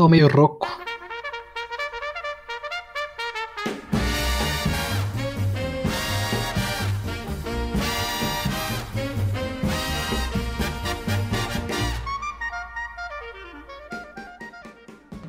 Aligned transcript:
Tô 0.00 0.08
meio 0.08 0.28
rouco. 0.28 0.66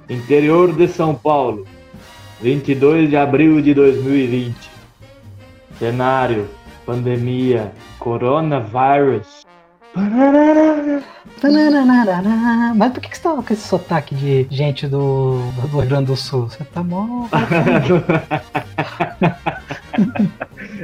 Interior 0.10 0.74
de 0.74 0.88
São 0.88 1.14
Paulo, 1.16 1.68
22 2.40 3.10
de 3.10 3.18
abril 3.18 3.62
de 3.62 3.74
2020. 3.74 4.56
Cenário: 5.78 6.48
pandemia, 6.86 7.74
coronavírus. 8.00 9.51
Mas 12.76 12.94
por 12.94 13.02
que, 13.02 13.10
que 13.10 13.18
você 13.18 13.24
tá 13.24 13.30
com 13.32 13.54
esse 13.54 13.68
sotaque 13.68 14.16
de 14.16 14.48
gente 14.50 14.88
do, 14.88 15.40
do 15.70 15.80
Rio 15.80 15.90
Grande 15.90 16.06
do 16.06 16.16
Sul? 16.16 16.50
Você 16.50 16.64
tá 16.64 16.82
mó. 16.84 17.28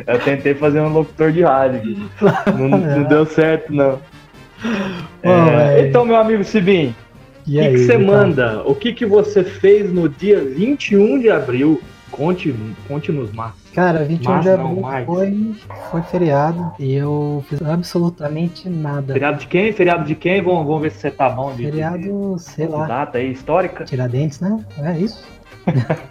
Eu 0.05 0.19
tentei 0.19 0.53
fazer 0.53 0.81
um 0.81 0.89
locutor 0.89 1.31
de 1.31 1.43
rádio. 1.43 2.09
Não, 2.57 2.67
não 2.67 3.03
deu 3.03 3.25
certo, 3.25 3.73
não. 3.73 3.99
É, 5.23 5.79
é. 5.79 5.87
então, 5.87 6.03
meu 6.05 6.17
amigo 6.17 6.43
Sibim, 6.43 6.93
o 7.47 7.51
que, 7.51 7.69
que 7.69 7.77
você 7.77 7.93
então? 7.95 8.07
manda? 8.07 8.61
O 8.65 8.75
que, 8.75 8.91
que 8.93 9.05
você 9.05 9.43
fez 9.43 9.91
no 9.91 10.09
dia 10.09 10.43
21 10.43 11.19
de 11.19 11.29
abril? 11.29 11.81
Conte, 12.17 12.53
conte-nos 12.87 13.31
mais. 13.31 13.53
Cara, 13.75 14.03
21 14.03 14.31
Mas 14.31 14.43
de 14.43 14.49
não 14.49 14.65
abril 14.65 14.81
mais. 14.81 15.05
foi, 15.05 15.55
foi 15.91 16.01
feriado 16.01 16.71
e 16.79 16.95
eu 16.95 17.45
fiz 17.47 17.61
absolutamente 17.61 18.67
nada. 18.67 19.13
Feriado 19.13 19.37
de 19.37 19.45
quem? 19.45 19.71
Feriado 19.71 20.03
de 20.03 20.15
quem? 20.15 20.41
Vamos, 20.41 20.65
vamos 20.65 20.81
ver 20.81 20.91
se 20.91 20.97
você 20.99 21.11
tá 21.11 21.29
bom 21.29 21.51
de, 21.51 21.57
de- 21.57 21.63
Feriado, 21.65 22.35
sei 22.39 22.65
de 22.65 22.71
lá, 22.73 22.87
data 22.87 23.19
aí, 23.19 23.31
histórica. 23.31 23.85
Tiradentes, 23.85 24.39
né? 24.39 24.59
É 24.81 24.97
isso? 24.97 25.23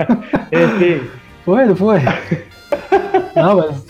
Foi, 1.44 1.64
não 1.64 1.76
foi? 1.76 1.98
não, 3.36 3.56
mas 3.56 3.86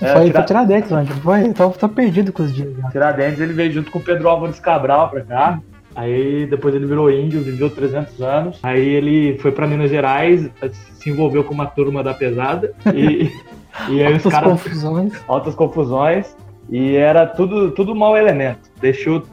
É, 0.00 0.12
foi, 0.12 0.24
Tira- 0.26 0.32
foi 0.38 0.42
Tiradentes, 0.44 0.90
mano. 0.90 1.06
Foi, 1.22 1.52
tô, 1.52 1.70
tô 1.70 1.88
perdido 1.88 2.32
com 2.32 2.42
os 2.42 2.54
dias 2.54 2.74
já. 2.76 2.88
Tiradentes 2.90 3.40
ele 3.40 3.52
veio 3.52 3.72
junto 3.72 3.90
com 3.90 3.98
o 3.98 4.02
Pedro 4.02 4.28
Álvares 4.28 4.60
Cabral 4.60 5.08
pra 5.10 5.22
cá. 5.22 5.60
Aí 5.98 6.46
depois 6.46 6.76
ele 6.76 6.86
virou 6.86 7.10
índio, 7.10 7.40
viveu 7.40 7.68
300 7.68 8.22
anos. 8.22 8.60
Aí 8.62 8.86
ele 8.88 9.36
foi 9.38 9.50
pra 9.50 9.66
Minas 9.66 9.90
Gerais, 9.90 10.48
se 10.94 11.10
envolveu 11.10 11.42
com 11.42 11.52
uma 11.52 11.66
turma 11.66 12.04
da 12.04 12.14
pesada. 12.14 12.72
E, 12.94 13.32
e 13.90 14.00
aí 14.00 14.14
os 14.14 14.24
As 14.24 14.32
caras 14.32 14.48
confusões. 14.52 15.12
altas 15.26 15.56
confusões 15.56 16.36
e 16.70 16.94
era 16.94 17.26
tudo 17.26 17.72
tudo 17.72 17.96
mau 17.96 18.16
elemento. 18.16 18.70
Deixou 18.80 19.24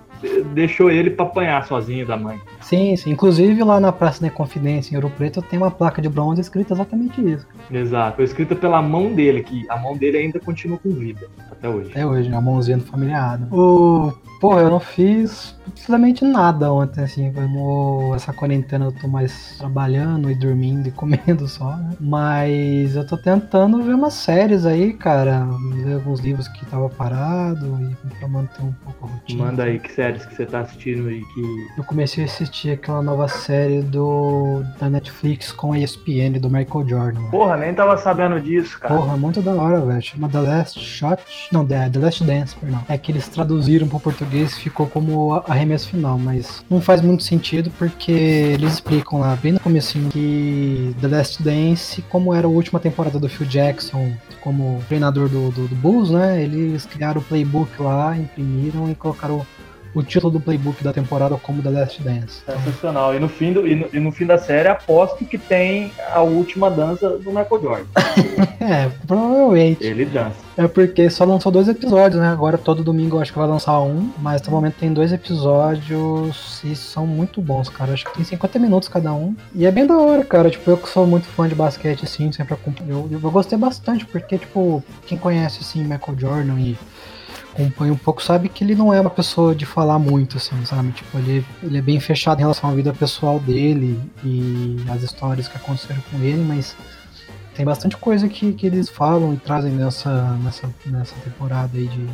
deixou 0.54 0.90
ele 0.90 1.10
pra 1.10 1.26
apanhar 1.26 1.66
sozinho 1.66 2.06
da 2.06 2.18
mãe. 2.18 2.40
Sim, 2.62 2.96
sim. 2.96 3.12
Inclusive 3.12 3.64
lá 3.64 3.80
na 3.80 3.92
Praça 3.92 4.22
da 4.22 4.30
Confidência 4.30 4.94
em 4.94 4.98
Ouro 4.98 5.12
Preto 5.16 5.42
tem 5.42 5.58
uma 5.60 5.72
placa 5.72 6.02
de 6.02 6.10
bronze 6.10 6.42
escrita 6.42 6.74
exatamente 6.74 7.22
isso. 7.22 7.48
Exato. 7.72 8.18
Foi 8.18 8.26
escrita 8.26 8.56
pela 8.56 8.82
mão 8.82 9.14
dele, 9.14 9.44
que 9.44 9.70
a 9.70 9.78
mão 9.78 9.96
dele 9.96 10.18
ainda 10.18 10.40
continua 10.40 10.78
com 10.78 10.90
vida 10.90 11.28
até 11.52 11.70
hoje. 11.70 11.92
Até 11.92 12.06
hoje, 12.06 12.30
né? 12.30 12.38
a 12.38 12.42
mãozinha 12.42 12.78
do 12.78 12.84
familiar. 12.84 13.40
O... 13.52 14.14
Porra, 14.40 14.62
eu 14.62 14.70
não 14.70 14.80
fiz 14.80 15.56
absolutamente 15.66 16.24
nada 16.26 16.72
ontem, 16.72 17.04
assim. 17.04 17.32
Como 17.32 18.14
essa 18.14 18.34
quarentena 18.34 18.86
eu 18.86 18.92
tô 18.92 19.08
mais 19.08 19.58
trabalhando 19.58 20.30
e 20.30 20.36
dormindo 20.36 20.88
e 20.88 20.92
comendo 20.92 21.48
só, 21.48 21.76
né? 21.78 21.92
Mas 22.00 22.96
eu 22.96 23.08
tô 23.08 23.18
tentando 23.18 23.82
ver 23.82 23.96
umas 23.96 24.14
séries 24.14 24.66
aí, 24.66 24.94
cara. 24.94 25.48
Ler 25.84 25.96
alguns 25.96 26.20
livros 26.20 26.48
que 26.50 26.66
tava 26.66 26.90
parado 26.90 27.66
e 27.82 28.16
pra 28.20 28.28
manter 28.28 28.62
um 28.62 28.74
pouco 28.74 29.08
a 29.08 29.10
rotina. 29.10 29.46
Manda 29.46 29.64
aí 29.64 29.80
que 29.80 29.92
séries 30.06 30.26
que 30.26 30.36
você 30.36 30.46
tá 30.46 30.60
assistindo 30.62 31.10
e 31.12 31.22
que 31.26 31.68
Eu 31.78 31.84
comecei 31.84 32.24
a 32.24 32.28
assistir 32.28 32.72
aquela 32.72 33.02
nova 33.02 33.28
série 33.28 33.82
do 33.82 34.64
da 34.80 34.90
Netflix 34.90 35.52
com 35.52 35.74
a 35.74 35.80
ESPN 35.80 36.40
do 36.40 36.50
Michael 36.50 36.88
Jordan. 36.88 37.20
velho. 37.20 37.32
Porra, 37.32 37.58
nem 37.58 37.74
tava 37.74 37.98
sabendo 37.98 38.40
disso, 38.40 38.80
cara. 38.80 38.96
Porra, 38.96 39.18
muito 39.18 39.42
da 39.42 39.54
hora, 39.54 39.82
velho. 39.82 40.02
Chama 40.02 40.30
The 40.30 40.40
Last 40.40 40.80
Shot. 40.80 41.22
Não, 41.52 41.66
The, 41.66 41.90
The 41.90 42.00
Last 42.00 42.24
Dance, 42.24 42.56
perdão. 42.56 42.82
É 42.88 42.98
que 42.98 43.12
eles 43.12 43.28
traduziram 43.28 43.88
pro 43.88 44.00
português 44.00 44.54
e 44.54 44.60
ficou 44.62 44.88
como 44.88 45.34
a- 45.34 45.44
arremesso 45.48 45.90
final, 45.90 46.18
mas 46.18 46.64
não 46.70 46.80
faz 46.82 47.02
muito 47.02 47.24
sentido 47.24 47.72
porque 47.78 48.12
eles 48.12 48.74
explicam 48.74 49.20
lá 49.20 49.36
bem 49.36 49.54
no 49.54 49.60
comecinho 49.60 50.10
que 50.10 50.96
The 51.02 51.08
Last 51.08 51.42
Dance, 51.42 52.02
como 52.10 52.34
era 52.34 52.48
a 52.48 52.50
última 52.50 52.80
temporada 52.80 53.20
do 53.20 53.28
Phil 53.30 53.48
Jackson 53.48 54.14
como 54.42 54.80
treinador 54.88 55.28
do, 55.30 55.50
do, 55.52 55.68
do 55.68 55.76
Bulls, 55.76 56.12
né? 56.12 56.44
Eles 56.44 56.86
criaram 56.86 57.20
o 57.20 57.24
playbook 57.24 57.82
lá, 57.82 58.16
imprimiram 58.18 58.90
e 58.90 58.96
colocaram 58.96 59.46
o 59.96 60.04
título 60.04 60.34
do 60.34 60.40
playbook 60.42 60.84
da 60.84 60.92
temporada 60.92 61.36
como 61.38 61.64
The 61.64 61.70
Last 61.70 62.04
Dance. 62.04 62.42
Sensacional. 62.46 63.16
E 63.16 63.20
no, 63.20 63.30
fim 63.30 63.54
do, 63.54 63.66
e, 63.66 63.76
no, 63.76 63.88
e 63.94 64.00
no 64.00 64.12
fim 64.12 64.26
da 64.26 64.38
série, 64.38 64.68
aposto 64.68 65.24
que 65.24 65.38
tem 65.38 65.92
a 66.14 66.22
última 66.22 66.70
dança 66.70 67.12
do 67.12 67.32
Michael 67.32 67.62
Jordan. 67.62 67.86
É, 68.60 68.90
provavelmente. 69.06 69.84
Ele 69.84 70.06
dança. 70.06 70.38
É 70.58 70.68
porque 70.68 71.10
só 71.10 71.24
lançou 71.24 71.52
dois 71.52 71.68
episódios, 71.68 72.20
né? 72.20 72.30
Agora 72.30 72.58
todo 72.58 72.84
domingo 72.84 73.18
eu 73.18 73.22
acho 73.22 73.32
que 73.32 73.38
vai 73.38 73.48
lançar 73.48 73.80
um, 73.82 74.10
mas 74.20 74.42
até 74.42 74.50
o 74.50 74.54
momento 74.54 74.76
tem 74.80 74.92
dois 74.92 75.14
episódios 75.14 76.62
e 76.64 76.76
são 76.76 77.06
muito 77.06 77.42
bons, 77.42 77.70
cara. 77.70 77.94
Acho 77.94 78.06
que 78.06 78.14
tem 78.14 78.24
50 78.24 78.58
minutos 78.58 78.90
cada 78.90 79.14
um. 79.14 79.36
E 79.54 79.66
é 79.66 79.72
bem 79.72 79.86
da 79.86 79.98
hora, 79.98 80.24
cara. 80.26 80.50
Tipo, 80.50 80.72
eu 80.72 80.78
que 80.78 80.90
sou 80.90 81.06
muito 81.06 81.28
fã 81.28 81.48
de 81.48 81.54
basquete, 81.54 82.06
assim, 82.06 82.32
sempre 82.32 82.54
acompanho. 82.54 83.08
Eu, 83.12 83.20
eu 83.22 83.32
gostei 83.32 83.58
bastante, 83.58 84.06
porque, 84.06 84.38
tipo, 84.38 84.84
quem 85.06 85.18
conhece, 85.18 85.60
assim, 85.62 85.84
Michael 85.84 86.18
Jordan 86.18 86.60
e 86.60 86.78
acompanha 87.56 87.94
um 87.94 87.98
pouco 87.98 88.22
sabe 88.22 88.50
que 88.50 88.64
ele 88.64 88.76
não 88.76 88.94
é 88.94 89.00
uma 89.00 89.10
pessoa 89.10 89.56
de 89.56 89.66
falar 89.66 89.98
muito, 89.98 90.38
assim, 90.38 90.64
sabe? 90.66 90.92
Tipo, 90.92 91.18
ele, 91.18 91.46
ele 91.64 91.78
é 91.78 91.82
bem 91.82 92.00
fechado 92.00 92.40
em 92.40 92.42
relação 92.42 92.70
à 92.70 92.74
vida 92.74 92.94
pessoal 92.94 93.40
dele 93.40 94.00
e 94.24 94.78
as 94.90 95.02
histórias 95.02 95.48
que 95.48 95.56
aconteceram 95.56 96.02
com 96.12 96.18
ele, 96.20 96.44
mas 96.44 96.76
tem 97.56 97.66
bastante 97.66 97.96
coisa 97.96 98.28
que, 98.28 98.52
que 98.54 98.68
eles 98.68 98.90
falam 98.90 99.34
e 99.34 99.38
trazem 99.38 99.72
nessa, 99.72 100.38
nessa, 100.44 100.70
nessa 100.86 101.16
temporada 101.24 101.78
aí 101.78 101.88
de, 101.88 102.06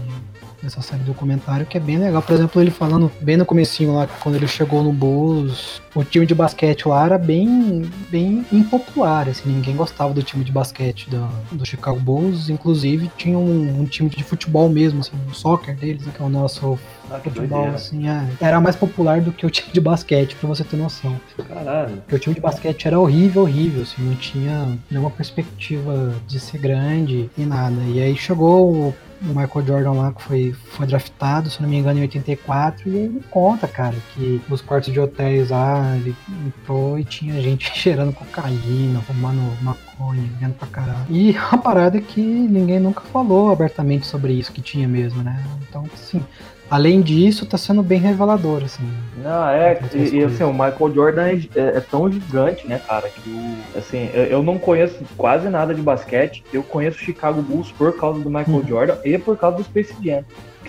nessa 0.62 0.82
série 0.82 1.04
documentário 1.04 1.66
que 1.66 1.78
é 1.78 1.80
bem 1.80 1.98
legal. 1.98 2.22
Por 2.22 2.34
exemplo, 2.34 2.62
ele 2.62 2.70
falando 2.70 3.12
bem 3.20 3.38
no 3.38 3.46
comecinho 3.46 3.96
lá, 3.96 4.08
quando 4.08 4.36
ele 4.36 4.48
chegou 4.48 4.84
no 4.84 4.94
Bulls, 4.94 5.82
o 5.96 6.04
time 6.04 6.26
de 6.26 6.36
basquete 6.36 6.88
lá 6.88 7.06
era 7.06 7.18
bem, 7.18 7.90
bem 8.10 8.46
impopular, 8.52 9.28
assim, 9.28 9.50
ninguém 9.50 9.76
gostava 9.76 10.14
do 10.14 10.22
time 10.22 10.44
de 10.44 10.52
basquete 10.52 11.10
do, 11.10 11.28
do 11.52 11.66
Chicago 11.66 12.00
Bulls, 12.00 12.50
inclusive 12.50 13.12
tinha 13.18 13.38
um, 13.38 13.82
um 13.82 13.86
time 13.86 14.10
de 14.10 14.24
futebol 14.24 14.70
mesmo, 14.70 15.00
assim, 15.00 15.12
o 15.30 15.34
soccer 15.34 15.76
deles, 15.76 16.06
né, 16.06 16.14
que 16.16 16.22
é 16.22 16.26
o 16.26 16.30
nosso 16.30 16.78
Ah, 17.12 17.20
que 17.20 17.30
futebol, 17.30 17.50
doideira. 17.50 17.76
assim, 17.76 18.08
é, 18.08 18.28
era 18.40 18.62
mais 18.62 18.76
popular 18.76 19.22
do 19.22 19.32
que 19.32 19.46
o 19.46 19.50
time 19.52 19.72
de 19.72 19.82
basquete, 19.82 20.36
pra 20.36 20.48
você 20.48 20.64
ter 20.64 20.78
noção. 20.78 21.20
Caralho. 21.48 21.98
Porque 21.98 22.16
o 22.16 22.20
time 22.20 22.36
de 22.36 22.42
basquete 22.42 22.88
era 22.88 23.00
horrível, 23.00 23.44
horrível, 23.44 23.84
assim, 23.84 24.02
não 24.02 24.16
tinha 24.16 24.78
nenhuma 24.90 25.12
perspectiva 25.12 26.14
de 26.28 26.40
ser 26.40 26.58
grande 26.58 27.30
e 27.38 27.46
nada. 27.46 27.82
E 27.88 28.02
aí 28.02 28.16
chegou 28.16 28.72
o 28.72 28.94
o 29.24 29.28
Michael 29.28 29.66
Jordan 29.66 29.92
lá, 29.92 30.12
que 30.12 30.22
foi, 30.24 30.56
foi 30.72 30.88
draftado, 30.88 31.50
se 31.50 31.62
não 31.62 31.70
me 31.70 31.78
engano, 31.78 32.00
em 32.00 32.02
84, 32.02 32.90
e 32.90 32.96
ele 32.96 33.22
conta, 33.30 33.68
cara, 33.68 33.96
que 34.14 34.42
os 34.50 34.62
quartos 34.62 34.92
de 34.92 35.00
hotéis 35.00 35.50
lá, 35.50 35.96
ele 35.96 36.16
entrou 36.48 36.98
e 36.98 37.04
tinha 37.04 37.40
gente 37.42 37.72
cheirando 37.78 38.14
cocaína, 38.14 39.00
fumando 39.02 39.42
maconha, 39.62 40.28
vendo 40.40 40.54
pra 40.56 40.68
caralho. 40.68 41.06
E 41.10 41.36
a 41.52 41.58
parada 41.58 41.98
é 41.98 42.02
que 42.02 42.22
ninguém 42.22 42.80
nunca 42.80 43.02
falou 43.02 43.52
abertamente 43.52 44.08
sobre 44.08 44.34
isso 44.34 44.52
que 44.52 44.62
tinha 44.62 44.88
mesmo, 44.88 45.22
né? 45.22 45.44
Então, 45.70 45.86
assim, 45.94 46.22
além 46.72 47.02
disso, 47.02 47.46
tá 47.46 47.58
sendo 47.58 47.84
bem 47.84 48.00
revelador, 48.00 48.64
assim. 48.64 48.90
Não, 49.24 49.48
é, 49.50 49.78
e, 49.94 50.16
e, 50.20 50.24
assim, 50.24 50.44
o 50.44 50.52
Michael 50.54 50.94
Jordan 50.96 51.28
é, 51.28 51.34
é- 51.56 51.78
é 51.78 51.80
tão 51.82 52.12
gigante, 52.12 52.66
né, 52.68 52.80
cara, 52.88 53.08
que 53.10 53.58
assim, 53.78 54.10
eu, 54.14 54.24
eu 54.24 54.42
não 54.44 54.58
conheço 54.58 54.98
quase 55.18 55.50
nada 55.50 55.76
de 55.76 55.82
basquete, 55.82 56.44
eu 56.52 56.64
conheço 56.64 56.98
o 56.98 57.02
Chicago 57.02 57.42
Bulls 57.42 57.72
por 57.74 57.96
causa 58.00 58.20
do 58.22 58.30
Michael 58.30 58.58
Uhum. 58.58 58.68
Jordan 58.68 58.96
e 59.06 59.18
por 59.18 59.38
causa 59.38 59.58
do 59.58 59.64
Space 59.66 59.94
Jam. 60.04 60.24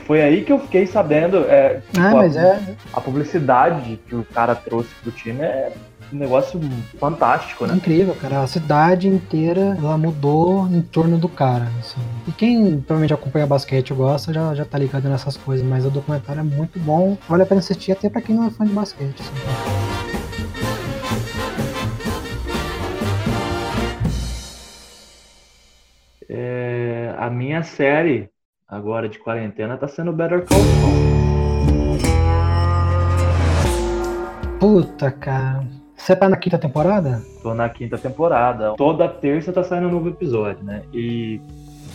Foi 0.05 0.21
aí 0.21 0.43
que 0.43 0.53
eu 0.53 0.59
fiquei 0.59 0.85
sabendo, 0.87 1.45
é, 1.49 1.81
tipo, 1.93 2.01
Ah, 2.01 2.11
a, 2.11 2.15
mas 2.17 2.37
é, 2.37 2.61
a 2.93 3.01
publicidade 3.01 3.99
que 4.09 4.15
o 4.17 4.25
cara 4.35 4.55
trouxe 4.55 4.91
pro 5.03 5.13
time 5.13 5.41
é 5.43 5.73
um 6.13 6.19
negócio 6.19 6.61
fantástico, 6.99 7.67
né? 7.67 7.75
Incrível, 7.75 8.15
cara. 8.15 8.43
A 8.43 8.47
cidade 8.47 9.09
inteira 9.09 9.77
ela 9.79 9.97
mudou 9.97 10.67
em 10.69 10.83
torno 10.83 11.19
do 11.19 11.29
cara. 11.29 11.69
assim. 11.81 12.01
E 12.27 12.33
quem 12.33 12.81
provavelmente 12.81 13.15
acompanha 13.15 13.47
basquete 13.47 13.91
e 13.91 13.95
gosta 13.95 14.33
já, 14.33 14.55
já 14.55 14.65
tá 14.65 14.79
ligado 14.79 15.09
nessas 15.09 15.37
coisas, 15.37 15.67
mas 15.67 15.87
o 15.87 15.91
documentário 15.91 16.41
é 16.41 16.45
muito 16.45 16.79
bom. 16.79 17.17
Vale 17.29 17.43
a 17.43 17.47
pena 17.47 17.61
assistir 17.61 17.93
até 17.93 18.09
pra 18.09 18.21
quem 18.21 18.35
não 18.35 18.47
é 18.47 18.51
fã 18.51 18.65
de 18.65 18.73
basquete. 18.73 19.21
assim. 19.21 19.33
É, 26.29 27.15
a 27.19 27.29
minha 27.29 27.63
série 27.63 28.31
agora 28.67 29.09
de 29.09 29.19
quarentena 29.19 29.77
tá 29.77 29.87
sendo 29.87 30.13
Better 30.13 30.47
Call 30.47 30.59
Saul. 30.59 31.03
Puta, 34.59 35.11
cara. 35.11 35.82
Você 36.03 36.17
tá 36.17 36.29
na 36.29 36.37
quinta 36.37 36.59
temporada? 36.59 37.23
Tô 37.45 37.55
na 37.55 37.69
quinta 37.69 37.97
temporada. 37.97 38.75
Toda 38.77 39.09
terça 39.09 39.53
tá 39.53 39.63
saindo 39.63 39.87
um 39.87 39.91
novo 39.93 40.09
episódio, 40.09 40.65
né? 40.65 40.83
E 40.93 41.41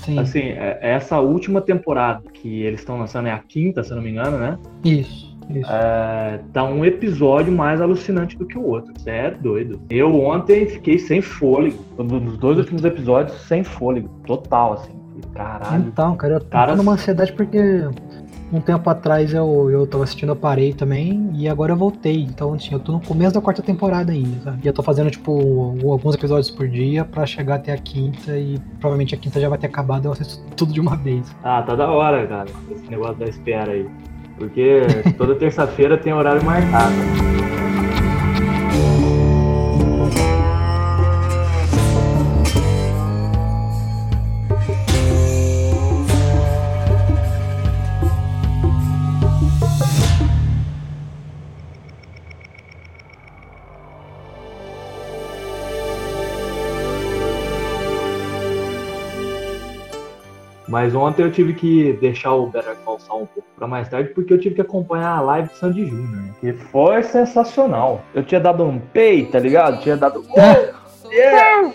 Sim. 0.05 0.17
assim, 0.17 0.39
é- 0.39 0.79
essa 0.81 1.19
última 1.19 1.59
temporada 1.59 2.23
que 2.31 2.61
eles 2.63 2.79
estão 2.79 2.97
lançando 2.97 3.27
é 3.27 3.33
a 3.33 3.39
quinta, 3.39 3.83
se 3.83 3.91
eu 3.91 3.97
não 3.97 4.03
me 4.03 4.11
engano, 4.11 4.37
né? 4.37 4.57
Isso. 4.85 5.35
é, 5.69 6.39
tá 6.53 6.63
um 6.63 6.85
episódio 6.85 7.51
mais 7.51 7.81
alucinante 7.81 8.37
do 8.37 8.45
que 8.45 8.57
o 8.57 8.65
outro. 8.65 8.93
Você 8.97 9.09
é 9.09 9.31
doido. 9.31 9.79
Eu 9.89 10.15
ontem 10.21 10.65
fiquei 10.67 10.99
sem 10.99 11.21
fôlego. 11.21 11.83
Nos 11.97 12.37
dois 12.37 12.57
últimos 12.59 12.85
episódios, 12.85 13.37
sem 13.41 13.61
fôlego. 13.61 14.07
Total, 14.25 14.73
assim. 14.73 14.93
Caralho. 15.33 15.85
Então, 15.85 16.15
cara, 16.15 16.35
eu 16.35 16.39
tô 16.39 16.47
cara... 16.47 16.75
numa 16.75 16.93
ansiedade 16.93 17.33
porque 17.33 17.59
um 18.51 18.61
tempo 18.61 18.89
atrás 18.89 19.33
eu, 19.33 19.69
eu 19.69 19.85
tava 19.85 20.03
assistindo, 20.03 20.29
eu 20.29 20.35
parei 20.35 20.73
também, 20.73 21.31
e 21.33 21.47
agora 21.47 21.73
eu 21.73 21.77
voltei. 21.77 22.23
Então, 22.23 22.53
assim, 22.53 22.73
eu 22.73 22.79
tô 22.79 22.91
no 22.91 23.01
começo 23.01 23.33
da 23.33 23.41
quarta 23.41 23.61
temporada 23.61 24.11
ainda, 24.11 24.41
sabe? 24.43 24.59
E 24.63 24.67
eu 24.67 24.73
tô 24.73 24.81
fazendo, 24.81 25.09
tipo, 25.11 25.77
alguns 25.89 26.15
episódios 26.15 26.49
por 26.49 26.67
dia 26.67 27.03
para 27.03 27.25
chegar 27.25 27.55
até 27.55 27.73
a 27.73 27.77
quinta, 27.77 28.37
e 28.37 28.59
provavelmente 28.79 29.13
a 29.13 29.17
quinta 29.17 29.39
já 29.39 29.49
vai 29.49 29.57
ter 29.57 29.67
acabado, 29.67 30.05
eu 30.05 30.11
assisto 30.11 30.43
tudo 30.55 30.73
de 30.73 30.79
uma 30.79 30.95
vez. 30.95 31.35
Ah, 31.43 31.61
tá 31.61 31.75
da 31.75 31.89
hora, 31.89 32.25
cara, 32.25 32.49
esse 32.71 32.89
negócio 32.89 33.15
da 33.15 33.25
espera 33.25 33.71
aí. 33.71 33.87
Porque 34.37 34.81
toda 35.17 35.35
terça-feira 35.35 35.97
tem 35.97 36.13
horário 36.13 36.43
marcado. 36.43 36.93
Mas 60.67 60.93
ontem 60.93 61.23
eu 61.23 61.31
tive 61.31 61.53
que 61.53 61.93
deixar 61.93 62.33
o 62.33 62.47
Better 62.47 62.75
Call 62.83 62.99
Saul 62.99 63.23
um 63.23 63.25
pouco 63.25 63.47
para 63.55 63.67
mais 63.67 63.87
tarde, 63.87 64.09
porque 64.09 64.33
eu 64.33 64.39
tive 64.39 64.55
que 64.55 64.61
acompanhar 64.61 65.17
a 65.17 65.21
live 65.21 65.49
de 65.49 65.57
Sandy 65.57 65.85
Júnior, 65.85 66.35
que 66.39 66.53
foi 66.53 67.03
sensacional. 67.03 68.01
Eu 68.13 68.23
tinha 68.23 68.39
dado 68.39 68.63
um 68.63 68.79
pei, 68.79 69.25
tá 69.25 69.39
ligado? 69.39 69.81
Tinha 69.81 69.97
dado. 69.97 70.23
Oh, 71.09 71.11
yeah! 71.11 71.73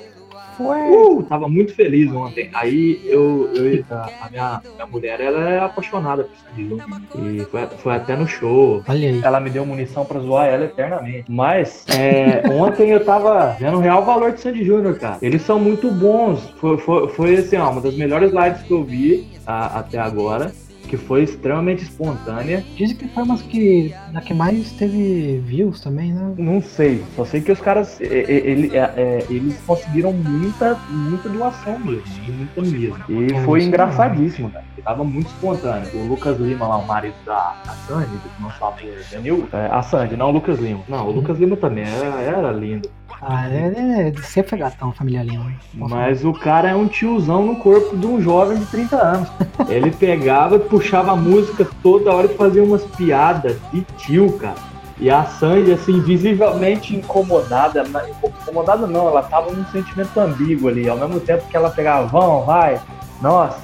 Uh, 0.58 1.22
tava 1.24 1.48
muito 1.48 1.74
feliz 1.74 2.10
ontem. 2.12 2.50
Aí 2.52 3.00
eu, 3.04 3.50
eu 3.54 3.84
a, 3.90 4.28
minha, 4.30 4.62
minha 4.74 4.86
mulher, 4.86 5.20
ela 5.20 5.48
é 5.48 5.60
apaixonada 5.60 6.24
por 6.24 6.36
Sandy 6.36 6.68
Júnior. 6.68 6.88
E 7.18 7.44
foi, 7.44 7.66
foi 7.78 7.94
até 7.94 8.16
no 8.16 8.26
show. 8.26 8.82
Ela 9.24 9.40
me 9.40 9.50
deu 9.50 9.64
munição 9.64 10.04
pra 10.04 10.20
zoar 10.20 10.46
ela 10.48 10.64
eternamente. 10.64 11.24
Mas 11.30 11.84
é, 11.88 12.48
ontem 12.52 12.90
eu 12.90 13.04
tava 13.04 13.56
vendo 13.58 13.78
o 13.78 13.80
real 13.80 14.04
valor 14.04 14.32
de 14.32 14.40
Sandy 14.40 14.64
Júnior, 14.64 14.98
cara. 14.98 15.18
Eles 15.22 15.42
são 15.42 15.58
muito 15.58 15.90
bons. 15.90 16.50
Foi, 16.60 16.78
foi, 16.78 17.08
foi 17.08 17.36
assim, 17.36 17.56
ó, 17.56 17.70
uma 17.70 17.80
das 17.80 17.96
melhores 17.96 18.32
lives 18.32 18.62
que 18.62 18.72
eu 18.72 18.84
vi 18.84 19.28
a, 19.46 19.78
até 19.80 19.98
agora 19.98 20.52
que 20.88 20.96
foi 20.96 21.22
extremamente 21.22 21.82
espontânea. 21.82 22.64
Dizem 22.76 22.96
que 22.96 23.08
foi 23.08 23.22
uma 23.22 23.38
que, 23.38 23.94
na 24.12 24.20
que 24.20 24.34
mais 24.34 24.72
teve 24.72 25.38
views 25.44 25.80
também, 25.80 26.12
né? 26.12 26.34
Não 26.38 26.60
sei, 26.60 27.02
só 27.16 27.24
sei 27.24 27.40
que 27.40 27.52
os 27.52 27.60
caras, 27.60 28.00
ele, 28.00 28.76
é, 28.76 28.92
é, 28.96 29.26
eles 29.30 29.58
conseguiram 29.66 30.12
muita, 30.12 30.78
muita 30.90 31.28
doação 31.28 31.78
mesmo, 31.78 32.04
muita 32.28 32.62
mesmo. 32.62 33.04
E 33.08 33.32
é, 33.32 33.44
foi 33.44 33.62
engraçadíssimo, 33.62 34.50
cara. 34.50 34.64
Tava 34.84 35.04
muito 35.04 35.28
espontâneo. 35.28 35.88
O 35.94 36.08
Lucas 36.08 36.38
Lima 36.40 36.66
lá, 36.66 36.76
o 36.78 36.86
marido 36.86 37.14
da, 37.24 37.54
Sandy, 37.86 38.06
que 38.06 38.42
não 38.42 38.50
sabe, 38.52 38.92
Daniel, 39.10 39.46
é, 39.52 39.66
a 39.70 39.82
Sandy, 39.82 40.16
não 40.16 40.30
o 40.30 40.32
Lucas 40.32 40.58
Lima. 40.58 40.80
Não, 40.88 41.06
o 41.06 41.12
Lucas 41.12 41.38
Lima 41.38 41.56
também 41.56 41.84
era, 41.84 42.20
era 42.20 42.52
lindo. 42.52 42.88
Ah, 43.24 43.48
é, 43.48 44.08
é, 44.08 44.22
sempre 44.22 44.50
foi 44.50 44.58
gatão, 44.58 44.90
família 44.90 45.22
Lima. 45.22 45.52
Mas 45.74 46.24
o 46.24 46.32
cara 46.32 46.70
é 46.70 46.74
um 46.74 46.88
tiozão 46.88 47.46
no 47.46 47.54
corpo 47.54 47.96
de 47.96 48.04
um 48.04 48.20
jovem 48.20 48.58
de 48.58 48.66
30 48.66 48.96
anos. 48.96 49.28
Ele 49.70 49.92
pegava, 49.92 50.58
puxava 50.58 50.81
a 51.12 51.16
música 51.16 51.66
toda 51.82 52.12
hora 52.12 52.26
e 52.26 52.36
fazia 52.36 52.62
umas 52.62 52.82
piadas 52.82 53.56
de 53.72 53.82
tio, 53.96 54.32
cara. 54.38 54.72
E 54.98 55.10
a 55.10 55.24
Sandy, 55.24 55.72
assim, 55.72 56.00
visivelmente 56.00 56.94
incomodada, 56.94 57.84
incomodada 58.40 58.86
não, 58.86 59.08
ela 59.08 59.22
tava 59.22 59.50
num 59.50 59.64
sentimento 59.66 60.18
ambíguo 60.20 60.68
ali, 60.68 60.88
ao 60.88 60.96
mesmo 60.96 61.18
tempo 61.18 61.48
que 61.48 61.56
ela 61.56 61.70
pegava, 61.70 62.06
vão, 62.06 62.44
vai, 62.44 62.80
nossa, 63.20 63.58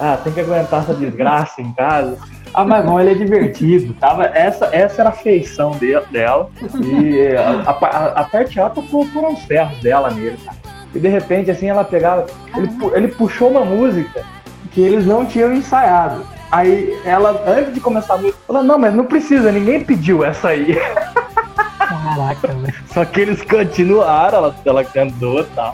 ah, 0.00 0.16
tem 0.16 0.32
que 0.32 0.40
aguentar 0.40 0.82
essa 0.82 0.94
desgraça 0.94 1.60
em 1.60 1.72
casa. 1.72 2.18
Ah, 2.52 2.64
mas 2.64 2.84
não, 2.84 2.98
ele 2.98 3.10
é 3.10 3.14
divertido. 3.14 3.94
Tava, 3.94 4.24
essa, 4.24 4.68
essa 4.72 5.02
era 5.02 5.10
a 5.10 5.12
feição 5.12 5.72
de, 5.72 5.98
dela. 6.10 6.50
E 6.82 7.36
a, 7.36 7.70
a, 7.70 8.06
a 8.20 8.24
parte 8.24 8.58
alta 8.58 8.82
foram 8.82 9.34
os 9.34 9.42
ferros 9.44 9.78
dela 9.80 10.10
nele, 10.10 10.38
cara. 10.44 10.56
E 10.94 10.98
de 10.98 11.08
repente, 11.08 11.50
assim, 11.50 11.68
ela 11.68 11.84
pegava. 11.84 12.26
Ele, 12.56 12.68
ele 12.94 13.08
puxou 13.08 13.50
uma 13.50 13.64
música 13.64 14.24
que 14.72 14.80
eles 14.80 15.06
não 15.06 15.24
tinham 15.24 15.52
ensaiado. 15.52 16.24
Aí 16.50 16.98
ela, 17.04 17.42
antes 17.46 17.74
de 17.74 17.80
começar 17.80 18.14
a 18.14 18.18
música, 18.18 18.38
falou: 18.46 18.62
Não, 18.62 18.78
mas 18.78 18.94
não 18.94 19.04
precisa, 19.04 19.52
ninguém 19.52 19.84
pediu 19.84 20.24
essa 20.24 20.48
aí. 20.48 20.76
Caraca, 21.78 22.48
velho. 22.48 22.74
Só 22.86 23.04
que 23.04 23.20
eles 23.20 23.42
continuaram, 23.42 24.38
ela, 24.38 24.56
ela 24.64 24.84
cantou 24.84 25.40
e 25.40 25.44
tal. 25.44 25.72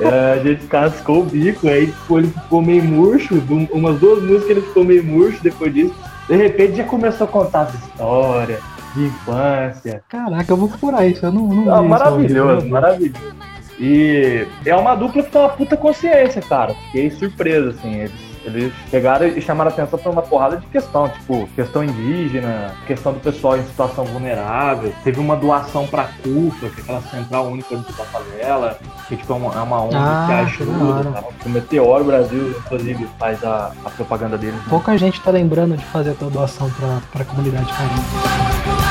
é, 0.00 0.32
a 0.32 0.42
gente 0.42 0.66
cascou 0.66 1.20
o 1.20 1.24
bico, 1.24 1.68
aí 1.68 1.86
tipo, 1.86 2.18
ele 2.18 2.28
ficou 2.28 2.62
meio 2.62 2.84
murcho, 2.84 3.42
umas 3.72 3.98
duas 3.98 4.22
músicas 4.22 4.50
ele 4.50 4.60
ficou 4.62 4.84
meio 4.84 5.04
murcho 5.04 5.42
depois 5.42 5.72
disso. 5.72 5.94
De 6.28 6.36
repente 6.36 6.76
já 6.76 6.84
começou 6.84 7.26
a 7.26 7.30
contar 7.30 7.62
as 7.62 7.74
histórias 7.74 8.60
de 8.94 9.04
infância. 9.04 10.02
Caraca, 10.08 10.52
eu 10.52 10.56
vou 10.56 10.68
procurar 10.68 11.06
isso, 11.06 11.24
eu 11.24 11.32
não, 11.32 11.46
não 11.46 11.74
ah, 11.74 11.82
Maravilhoso, 11.82 12.68
maravilhoso. 12.68 13.38
E 13.78 14.46
é 14.66 14.74
uma 14.74 14.94
dupla 14.94 15.22
que 15.22 15.30
tem 15.30 15.40
uma 15.40 15.50
puta 15.50 15.76
consciência, 15.76 16.42
cara. 16.42 16.74
Fiquei 16.74 17.10
surpreso, 17.10 17.70
assim. 17.70 17.94
Eles 17.94 18.27
eles 18.44 18.72
pegaram 18.90 19.26
e 19.26 19.40
chamaram 19.40 19.70
atenção 19.70 19.98
para 19.98 20.10
uma 20.10 20.22
porrada 20.22 20.56
de 20.56 20.66
questão, 20.66 21.08
tipo, 21.08 21.48
questão 21.54 21.84
indígena, 21.84 22.74
questão 22.86 23.12
do 23.12 23.20
pessoal 23.20 23.56
em 23.56 23.64
situação 23.64 24.04
vulnerável. 24.04 24.92
Teve 25.04 25.20
uma 25.20 25.36
doação 25.36 25.86
para 25.86 26.02
a 26.02 26.06
CUFA, 26.22 26.68
que 26.70 26.80
é 26.80 26.82
aquela 26.82 27.02
central 27.02 27.46
única 27.46 27.76
da 27.76 28.04
favela, 28.04 28.78
que 29.08 29.16
tipo, 29.16 29.32
é 29.32 29.36
uma, 29.36 29.54
é 29.54 29.60
uma 29.60 29.82
ONG 29.82 29.96
ah, 29.96 30.26
que 30.26 30.32
ajuda. 30.32 31.10
Tá? 31.10 31.24
O 31.44 31.48
Meteoro 31.48 32.04
Brasil, 32.04 32.50
inclusive, 32.50 33.08
faz 33.18 33.42
a, 33.44 33.72
a 33.84 33.90
propaganda 33.90 34.36
deles. 34.38 34.56
Né? 34.56 34.66
Pouca 34.68 34.96
gente 34.96 35.20
tá 35.20 35.30
lembrando 35.30 35.76
de 35.76 35.84
fazer 35.86 36.10
a 36.10 36.28
doação 36.28 36.70
para 37.12 37.22
a 37.22 37.24
comunidade 37.24 37.72
carente. 37.72 38.87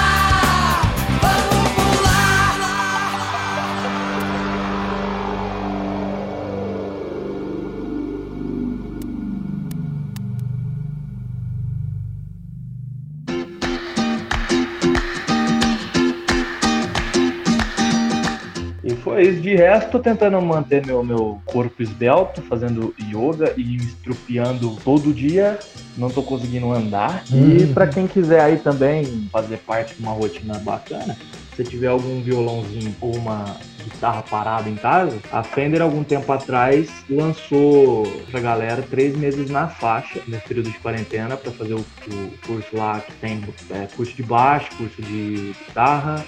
Isso. 19.20 19.42
De 19.42 19.56
resto, 19.56 19.92
tô 19.92 20.00
tentando 20.00 20.40
manter 20.42 20.86
meu, 20.86 21.04
meu 21.04 21.42
corpo 21.46 21.82
esbelto, 21.82 22.42
fazendo 22.42 22.94
yoga 23.00 23.54
e 23.58 23.78
estrupiando 23.78 24.78
todo 24.84 25.14
dia. 25.14 25.60
Não 25.98 26.10
tô 26.10 26.22
conseguindo 26.22 26.72
andar. 26.72 27.24
Hum. 27.32 27.58
E 27.58 27.68
para 27.68 27.88
quem 27.88 28.08
quiser 28.08 28.42
aí 28.42 28.58
também 28.58 29.28
fazer 29.32 29.58
parte 29.58 29.96
de 29.96 30.02
uma 30.02 30.12
rotina 30.12 30.60
bacana, 30.60 31.18
se 31.56 31.64
tiver 31.64 31.88
algum 31.88 32.22
violãozinho 32.22 32.96
ou 33.02 33.16
uma 33.16 33.58
guitarra 33.84 34.22
parada 34.22 34.70
em 34.70 34.76
casa, 34.76 35.18
a 35.32 35.42
Fender, 35.42 35.82
algum 35.82 36.04
tempo 36.04 36.32
atrás, 36.32 36.90
lançou 37.10 38.06
pra 38.30 38.40
galera 38.40 38.84
três 38.84 39.18
meses 39.18 39.50
na 39.50 39.68
faixa, 39.68 40.22
nesse 40.28 40.48
período 40.48 40.70
de 40.70 40.78
quarentena, 40.78 41.36
para 41.36 41.52
fazer 41.52 41.74
o, 41.74 41.80
o, 41.80 42.32
curso 42.46 42.76
lá 42.76 43.00
que 43.00 43.14
tem 43.14 43.44
é, 43.72 43.88
curso 43.96 44.14
de 44.14 44.24
baixo, 44.24 44.70
curso 44.78 45.02
de 45.02 45.56
guitarra, 45.66 46.24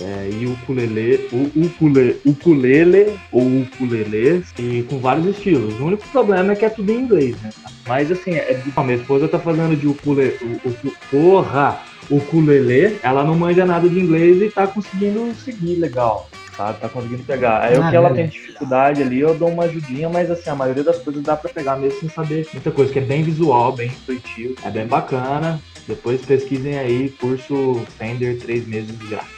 é, 0.00 0.28
e 0.30 0.46
ukulele, 0.46 1.28
o 1.32 1.66
ukulele, 1.66 2.20
ukulele 2.24 3.18
ou 3.30 3.46
ukulele, 3.62 4.44
e 4.58 4.82
com 4.82 4.98
vários 4.98 5.26
estilos. 5.26 5.78
O 5.80 5.86
único 5.86 6.06
problema 6.08 6.52
é 6.52 6.56
que 6.56 6.64
é 6.64 6.70
tudo 6.70 6.90
em 6.90 7.00
inglês, 7.00 7.40
né? 7.42 7.50
Mas 7.86 8.10
assim, 8.10 8.32
é, 8.32 8.60
a 8.74 8.82
minha 8.82 8.96
esposa 8.96 9.28
tá 9.28 9.38
fazendo 9.38 9.76
de 9.76 9.86
ukulele, 9.86 10.36
o, 10.64 10.68
o, 10.68 10.92
porra, 11.10 11.80
ukulele, 12.10 12.98
ela 13.02 13.24
não 13.24 13.36
manja 13.36 13.64
nada 13.64 13.88
de 13.88 13.98
inglês 13.98 14.40
e 14.42 14.50
tá 14.50 14.66
conseguindo 14.66 15.34
seguir 15.34 15.76
legal. 15.76 16.28
Sabe, 16.56 16.78
tá 16.78 16.88
conseguindo 16.88 17.24
pegar. 17.24 17.62
Aí 17.62 17.76
o 17.76 17.90
que 17.90 17.96
ela 17.96 18.14
tem 18.14 18.28
dificuldade 18.28 19.02
ali, 19.02 19.18
eu 19.18 19.34
dou 19.34 19.48
uma 19.48 19.64
ajudinha, 19.64 20.08
mas 20.08 20.30
assim, 20.30 20.50
a 20.50 20.54
maioria 20.54 20.84
das 20.84 20.98
coisas 20.98 21.20
dá 21.22 21.36
pra 21.36 21.50
pegar 21.50 21.76
mesmo 21.76 21.98
sem 21.98 22.08
saber 22.08 22.46
muita 22.52 22.70
coisa, 22.70 22.92
que 22.92 22.98
é 23.00 23.02
bem 23.02 23.24
visual, 23.24 23.72
bem 23.72 23.88
intuitivo, 23.88 24.54
é 24.64 24.70
bem 24.70 24.86
bacana. 24.86 25.60
Depois 25.86 26.24
pesquisem 26.24 26.78
aí, 26.78 27.10
curso 27.20 27.82
Fender 27.98 28.38
3 28.38 28.66
meses 28.68 28.98
de 28.98 29.06
graça. 29.06 29.33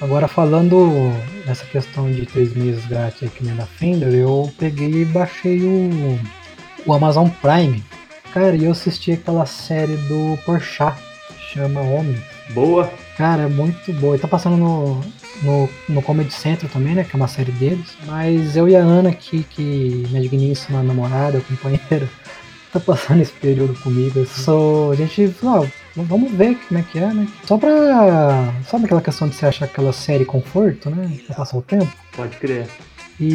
Agora 0.00 0.26
falando 0.26 1.12
nessa 1.46 1.64
questão 1.66 2.10
de 2.10 2.24
três 2.24 2.54
meses 2.54 2.86
grátis 2.86 3.22
aqui 3.28 3.44
na 3.44 3.66
Fender, 3.66 4.14
eu 4.14 4.50
peguei 4.58 5.02
e 5.02 5.04
baixei 5.04 5.62
o, 5.62 6.18
o 6.86 6.92
Amazon 6.94 7.28
Prime. 7.42 7.84
Cara, 8.32 8.56
e 8.56 8.64
eu 8.64 8.72
assisti 8.72 9.12
aquela 9.12 9.44
série 9.44 9.96
do 9.96 10.38
Porchat, 10.46 10.96
chama 11.52 11.80
Homem. 11.80 12.16
Boa! 12.50 12.90
Cara, 13.16 13.42
é 13.42 13.46
muito 13.48 13.92
boa. 13.94 14.16
E 14.16 14.18
tá 14.18 14.26
passando 14.26 14.56
no, 14.56 15.00
no, 15.42 15.68
no 15.88 16.02
Comedy 16.02 16.32
Central 16.32 16.70
também, 16.72 16.94
né? 16.94 17.04
Que 17.04 17.14
é 17.14 17.18
uma 17.18 17.28
série 17.28 17.52
deles. 17.52 17.94
Mas 18.06 18.56
eu 18.56 18.68
e 18.68 18.74
a 18.74 18.80
Ana 18.80 19.10
aqui, 19.10 19.42
que 19.42 20.06
minha 20.08 20.22
digníssima 20.22 20.82
namorada, 20.82 21.42
companheira, 21.42 22.08
tá 22.72 22.80
passando 22.80 23.20
esse 23.20 23.32
período 23.32 23.74
comigo. 23.82 24.20
Eu 24.20 24.26
sou. 24.26 24.92
A 24.92 24.94
gente. 24.94 25.34
Ó, 25.42 25.66
Vamos 25.96 26.32
ver 26.32 26.56
como 26.68 26.80
é 26.80 26.82
que 26.82 26.98
é, 26.98 27.12
né? 27.12 27.26
Só 27.44 27.58
pra. 27.58 28.52
Sabe 28.68 28.84
aquela 28.84 29.02
questão 29.02 29.28
de 29.28 29.34
você 29.34 29.46
achar 29.46 29.64
aquela 29.64 29.92
série 29.92 30.24
conforto, 30.24 30.88
né? 30.90 31.10
Pra 31.26 31.36
passar 31.36 31.56
o 31.58 31.62
tempo? 31.62 31.90
Pode 32.16 32.36
crer. 32.36 32.68
E, 33.18 33.28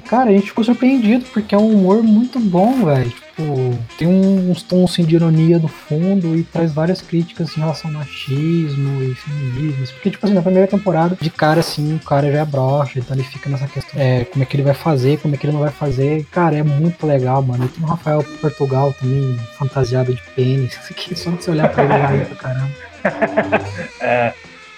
cara, 0.00 0.30
a 0.30 0.32
gente 0.32 0.46
ficou 0.46 0.64
surpreendido 0.64 1.24
porque 1.32 1.54
é 1.54 1.58
um 1.58 1.70
humor 1.72 2.02
muito 2.02 2.38
bom, 2.38 2.84
velho. 2.84 3.10
Tipo, 3.10 3.78
tem 3.96 4.06
uns 4.06 4.62
tons 4.62 4.92
assim, 4.92 5.04
de 5.04 5.14
ironia 5.14 5.58
no 5.58 5.68
fundo 5.68 6.36
e 6.36 6.42
traz 6.44 6.72
várias 6.72 7.00
críticas 7.00 7.56
em 7.56 7.60
relação 7.60 7.90
ao 7.90 7.96
machismo 7.96 9.02
e 9.02 9.14
feminismo. 9.14 9.86
Porque, 9.94 10.10
tipo 10.10 10.24
assim, 10.24 10.34
na 10.34 10.42
primeira 10.42 10.68
temporada, 10.68 11.16
de 11.20 11.30
cara 11.30 11.60
assim, 11.60 11.96
o 11.96 11.98
cara 12.00 12.30
já 12.30 12.40
é 12.40 12.44
broxa, 12.44 12.98
então 12.98 13.16
ele 13.16 13.24
fica 13.24 13.48
nessa 13.48 13.66
questão, 13.66 14.00
é, 14.00 14.24
como 14.26 14.42
é 14.42 14.46
que 14.46 14.56
ele 14.56 14.62
vai 14.62 14.74
fazer, 14.74 15.18
como 15.18 15.34
é 15.34 15.38
que 15.38 15.46
ele 15.46 15.54
não 15.54 15.60
vai 15.60 15.70
fazer. 15.70 16.24
Cara, 16.30 16.56
é 16.56 16.62
muito 16.62 17.06
legal, 17.06 17.42
mano. 17.42 17.64
E 17.64 17.68
tem 17.68 17.82
o 17.82 17.86
Rafael 17.86 18.22
Portugal 18.40 18.94
também, 19.00 19.38
fantasiado 19.58 20.14
de 20.14 20.22
pênis, 20.36 20.76
que 20.94 21.14
só 21.14 21.30
de 21.30 21.42
você 21.42 21.50
olhar 21.50 21.68
pra 21.70 21.84
ele 21.84 22.24
pra 22.26 22.36
caramba. 22.36 22.70
é. 24.00 24.32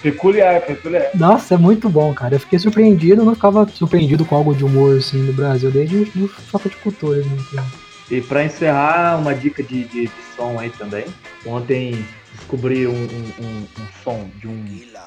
Peculiar, 0.05 0.61
peculiar. 0.61 1.09
Nossa, 1.15 1.55
é 1.55 1.57
muito 1.57 1.89
bom, 1.89 2.13
cara. 2.13 2.35
Eu 2.35 2.41
fiquei 2.41 2.59
surpreendido, 2.59 3.23
eu 3.23 3.25
não 3.25 3.35
ficava 3.35 3.67
surpreendido 3.67 4.23
com 4.23 4.37
algo 4.37 4.55
de 4.55 4.63
humor 4.63 4.99
assim 4.99 5.17
no 5.17 5.33
Brasil, 5.33 5.71
desde 5.71 5.97
o 5.97 6.29
Choque 6.51 6.69
de 6.69 6.77
Cultura. 6.77 7.23
Né? 7.23 7.65
E 8.11 8.21
para 8.21 8.45
encerrar, 8.45 9.19
uma 9.19 9.35
dica 9.35 9.63
de, 9.63 9.85
de, 9.85 10.03
de, 10.03 10.11
som 10.37 10.59
aí 10.61 10.69
também. 10.69 11.07
Ontem 11.47 12.05
descobri 12.35 12.87
um, 12.87 12.93
um, 12.93 13.45
um, 13.45 13.67
um, 13.81 13.87
som 14.05 14.29
de 14.39 14.47
um 14.47 14.63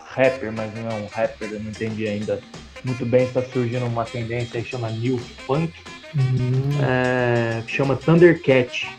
rapper, 0.09 0.51
mas 0.51 0.73
não 0.73 0.89
é 0.89 0.93
um 0.95 1.05
rapper, 1.05 1.47
eu 1.51 1.59
não 1.59 1.69
entendi 1.69 2.07
ainda 2.07 2.39
muito 2.83 3.05
bem. 3.05 3.25
Está 3.25 3.43
surgindo 3.43 3.85
uma 3.85 4.03
tendência 4.03 4.59
que 4.59 4.67
chama 4.67 4.89
New 4.89 5.19
Funk, 5.45 5.71
uhum. 6.15 6.69
é, 6.83 7.61
que 7.67 7.71
chama 7.71 7.95
Thundercat, 7.95 8.89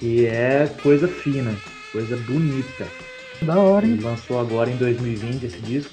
que 0.00 0.26
é 0.26 0.68
coisa 0.82 1.06
fina, 1.06 1.54
coisa 1.92 2.16
bonita. 2.16 3.05
Da 3.42 3.58
hora, 3.58 3.86
hein? 3.86 3.92
Ele 3.92 4.02
lançou 4.02 4.40
agora 4.40 4.70
em 4.70 4.76
2020 4.76 5.44
esse 5.44 5.58
disco. 5.60 5.92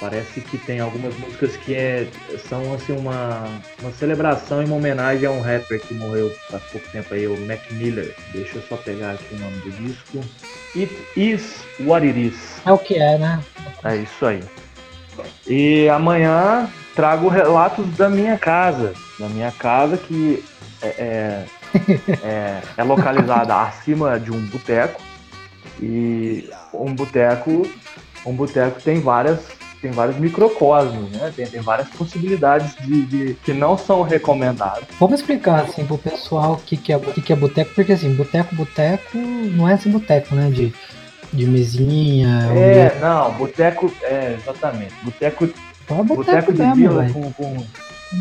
Parece 0.00 0.40
que 0.40 0.58
tem 0.58 0.80
algumas 0.80 1.16
músicas 1.18 1.56
que 1.56 1.74
é, 1.74 2.08
são 2.48 2.74
assim 2.74 2.92
uma, 2.96 3.44
uma 3.80 3.92
celebração 3.92 4.60
e 4.60 4.66
uma 4.66 4.76
homenagem 4.76 5.26
a 5.26 5.30
um 5.30 5.40
rapper 5.40 5.80
que 5.80 5.94
morreu 5.94 6.30
faz 6.50 6.62
pouco 6.64 6.86
tempo 6.90 7.14
aí, 7.14 7.26
o 7.26 7.38
Mac 7.46 7.60
Miller. 7.70 8.14
Deixa 8.32 8.58
eu 8.58 8.62
só 8.62 8.76
pegar 8.76 9.12
aqui 9.12 9.34
o 9.34 9.38
nome 9.38 9.56
do 9.58 9.70
disco. 9.70 10.20
It 10.76 10.92
is 11.16 11.64
what 11.80 12.04
it 12.04 12.20
is. 12.20 12.60
É 12.66 12.72
o 12.72 12.78
que 12.78 12.96
é, 12.96 13.16
né? 13.16 13.40
É 13.84 13.96
isso 13.96 14.26
aí. 14.26 14.42
E 15.46 15.88
amanhã 15.88 16.68
trago 16.94 17.28
relatos 17.28 17.86
da 17.96 18.10
minha 18.10 18.36
casa. 18.36 18.92
Da 19.18 19.28
minha 19.28 19.52
casa 19.52 19.96
que 19.96 20.44
é, 20.82 20.88
é, 20.88 21.44
é, 22.22 22.62
é 22.76 22.82
localizada 22.82 23.62
acima 23.62 24.18
de 24.18 24.32
um 24.32 24.40
boteco 24.46 25.00
e 25.80 26.48
um 26.72 26.94
boteco, 26.94 27.68
um 28.24 28.32
boteco 28.32 28.80
tem 28.80 29.00
várias 29.00 29.40
tem 29.84 29.90
vários 29.90 30.16
microcosmos, 30.16 31.10
né? 31.10 31.30
Tem, 31.36 31.46
tem 31.46 31.60
várias 31.60 31.88
possibilidades 31.90 32.74
de, 32.76 33.04
de, 33.04 33.34
que 33.44 33.52
não 33.52 33.76
são 33.76 34.00
recomendadas. 34.00 34.84
Vamos 34.98 35.20
explicar 35.20 35.60
assim 35.60 35.84
pro 35.84 35.98
pessoal 35.98 36.54
o 36.54 36.56
que, 36.56 36.74
que 36.74 36.90
é 36.90 36.96
o 36.96 37.00
que, 37.00 37.20
que 37.20 37.32
é 37.34 37.36
boteco, 37.36 37.74
porque 37.74 37.92
assim, 37.92 38.14
boteco, 38.14 38.54
boteco 38.54 39.18
não 39.18 39.68
é 39.68 39.74
esse 39.74 39.90
boteco, 39.90 40.34
né? 40.34 40.48
De, 40.48 40.72
de 41.30 41.46
mesinha. 41.46 42.48
É, 42.56 42.98
não, 42.98 43.32
boteco, 43.32 43.92
é, 44.02 44.38
exatamente. 44.40 44.94
Boteco, 45.02 45.44
é 45.44 46.02
boteco, 46.02 46.52
de 46.54 46.72
vila 46.72 47.06
com, 47.12 47.30
com 47.32 47.66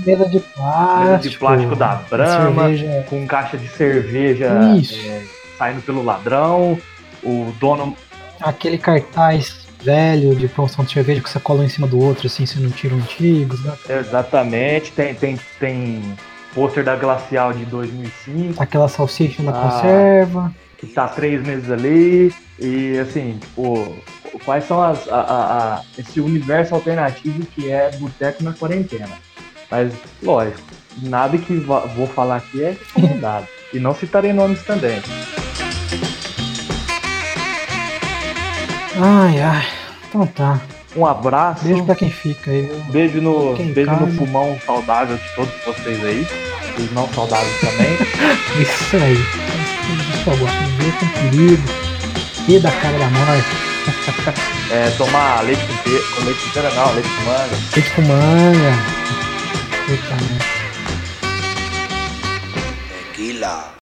mesa 0.06 0.28
de 0.28 0.42
plástico. 0.42 1.06
Mesa 1.06 1.18
de 1.30 1.38
plástico 1.38 1.76
da 1.78 1.96
Brahma, 2.10 2.66
com 3.10 3.26
caixa 3.26 3.58
de 3.58 3.70
cerveja 3.70 4.48
é, 4.48 5.24
saindo 5.58 5.82
pelo 5.82 6.04
ladrão 6.04 6.78
o 7.24 7.54
dono. 7.60 7.96
Aquele 8.42 8.78
cartaz 8.78 9.64
velho 9.84 10.36
de 10.36 10.48
promoção 10.48 10.86
de 10.86 10.94
cerveja 10.94 11.22
que 11.22 11.30
você 11.30 11.40
cola 11.40 11.64
em 11.66 11.70
cima 11.70 11.86
do 11.88 12.00
outro, 12.00 12.28
assim, 12.28 12.46
se 12.46 12.60
não 12.60 12.72
tira 12.72 12.96
antigos, 12.96 13.64
né? 13.64 13.74
Exatamente, 13.90 14.92
tem, 14.92 15.14
tem, 15.14 15.40
tem 15.60 16.02
pôster 16.54 16.84
da 16.84 16.96
Glacial 16.96 17.54
de 17.54 17.66
2005. 17.66 18.62
Aquela 18.62 18.88
salsicha 18.88 19.44
na 19.44 19.52
ah, 19.52 19.70
conserva. 19.70 20.56
Que 20.78 20.88
tá 20.88 21.08
três 21.08 21.46
meses 21.46 21.70
ali. 21.70 22.34
E 22.60 22.98
assim, 23.00 23.38
tipo, 23.40 23.96
quais 24.46 24.66
são 24.66 24.82
as. 24.82 25.08
A, 25.10 25.20
a, 25.20 25.76
a, 25.76 25.82
esse 25.98 26.22
universo 26.22 26.76
alternativo 26.76 27.46
que 27.48 27.70
é 27.70 27.92
boteco 27.98 28.44
na 28.44 28.54
quarentena. 28.54 29.10
Mas, 29.70 29.92
lógico, 30.22 30.62
nada 31.02 31.38
que 31.38 31.56
vou 31.56 32.08
falar 32.08 32.38
aqui 32.38 32.64
é 32.64 32.78
recomendado. 32.96 33.48
e 33.74 33.80
não 33.80 33.96
citarei 33.96 34.32
nomes 34.32 34.62
também. 34.64 35.02
Ai, 38.96 39.42
ai. 39.42 39.68
Então 40.08 40.26
tá. 40.28 40.60
Um 40.96 41.06
abraço. 41.06 41.66
Beijo 41.66 41.84
pra 41.86 41.96
quem 41.96 42.10
fica 42.10 42.52
aí. 42.52 42.70
Beijo 42.92 43.20
no, 43.20 43.56
beijo 43.56 43.92
no 43.92 44.16
pulmão 44.16 44.58
saudável 44.66 45.18
de 45.18 45.36
todos 45.36 45.54
vocês 45.66 46.04
aí. 46.04 46.28
Os 46.78 46.92
não 46.92 47.08
saudáveis 47.14 47.60
também. 47.62 47.94
Isso 48.62 48.96
aí. 48.96 49.18
Gosto 50.26 50.64
de 50.64 50.72
ver 50.84 50.94
com 51.00 51.08
perigo. 51.08 51.64
E 52.48 52.60
da 52.60 52.72
cara 52.72 52.98
da 53.00 53.10
morte. 53.10 53.74
é, 54.72 54.90
tomar 54.92 55.42
leite 55.44 55.62
com, 55.66 56.24
leite 56.26 56.48
inteiro 56.48 56.76
não, 56.76 56.94
leite 56.94 57.10
com 57.10 57.24
manga. 57.24 57.58
Leite 57.76 57.92
com 57.92 58.02
manga. 58.04 59.04
Puta 59.86 60.16
merda. 60.16 60.53